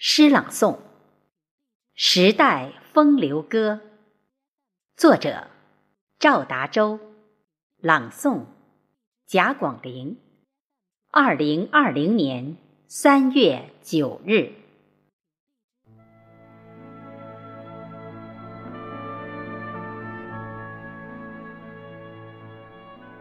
[0.00, 0.74] 诗朗诵
[1.96, 3.80] 《时代风流歌》，
[4.96, 5.48] 作者
[6.20, 7.00] 赵达洲，
[7.78, 8.44] 朗诵
[9.26, 10.16] 贾广陵，
[11.10, 12.56] 二零二零年
[12.86, 14.52] 三月九日。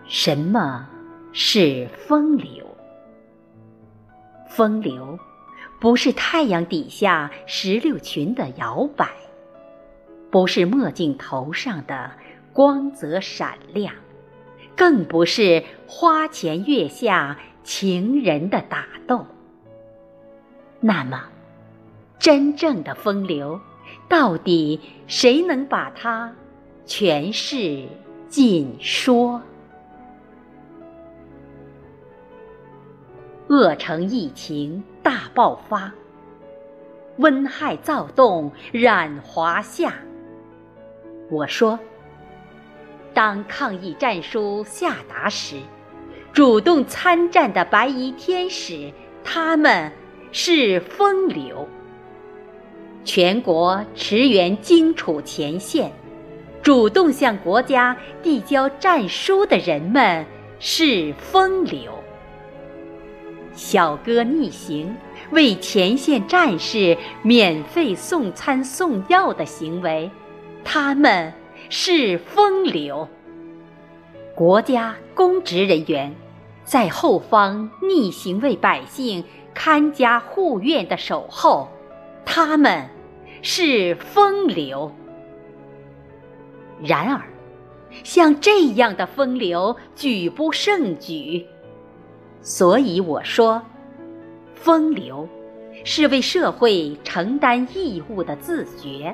[0.05, 0.87] 什么
[1.33, 2.77] 是风流？
[4.47, 5.17] 风流。
[5.79, 9.09] 不是太阳底下石榴裙的摇摆，
[10.31, 12.11] 不是墨镜头上的
[12.51, 13.93] 光泽闪亮，
[14.75, 19.25] 更不是花前月下情人的打斗。
[20.79, 21.23] 那么，
[22.18, 23.59] 真正的风流，
[24.09, 26.33] 到底谁能把它
[26.87, 27.87] 诠释
[28.27, 29.39] 尽说？
[33.47, 35.89] 恶城疫情大爆发，
[37.16, 39.94] 温害躁动染华夏。
[41.30, 41.80] 我说，
[43.14, 45.61] 当抗疫战书下达时，
[46.33, 48.91] 主动参战的白衣天使，
[49.23, 49.89] 他们
[50.33, 51.66] 是风流；
[53.05, 55.89] 全国驰援荆楚前线，
[56.61, 60.25] 主动向国家递交战书的人们
[60.59, 61.94] 是风流。
[63.58, 64.95] 小哥逆行，
[65.31, 70.11] 为前线战士免费送餐送药的行为，
[70.64, 71.33] 他们
[71.67, 73.08] 是风流；
[74.36, 76.14] 国家公职人员
[76.64, 79.23] 在后方逆行为百姓
[79.55, 81.67] 看家护院的守候，
[82.23, 82.88] 他们
[83.42, 84.94] 是风流。
[86.80, 87.23] 然而，
[88.03, 91.47] 像这样的风流举不胜举。
[92.47, 93.61] 所以我说，
[94.55, 95.27] 风流
[95.83, 99.13] 是为社会承担义务的自觉，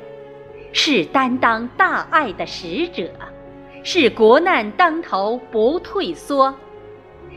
[0.71, 3.09] 是担当大爱的使者，
[3.83, 6.53] 是国难当头不退缩，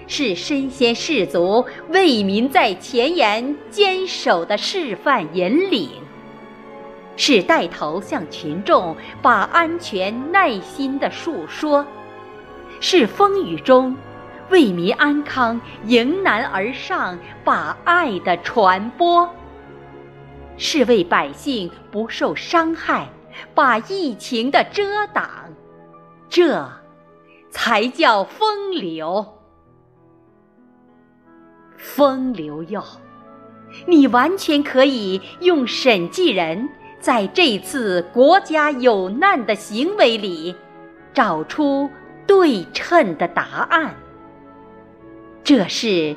[0.06, 5.88] 是身先士卒、为民在前沿坚守的示范引领，
[7.16, 11.86] 是带头向群众把安全耐心的述说，
[12.80, 13.96] 是风雨中。
[14.50, 19.28] 为民安康迎难而上，把爱的传播；
[20.56, 23.08] 是为百姓不受伤害，
[23.54, 25.28] 把疫情的遮挡。
[26.28, 26.70] 这，
[27.50, 29.26] 才叫风流。
[31.76, 32.82] 风流哟，
[33.86, 36.68] 你完全可以用审计人
[37.00, 40.54] 在这次国家有难的行为里，
[41.12, 41.90] 找出
[42.26, 43.94] 对称的答案。
[45.46, 46.16] 这是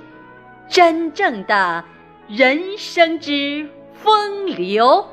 [0.67, 1.85] 真正的
[2.27, 5.05] 人生之风流。